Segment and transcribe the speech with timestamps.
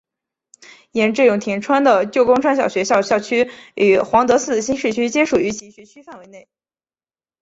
[0.93, 6.49] 沿着永田川的旧宫川小学校校区与皇德寺新市区皆属于其学区范围内。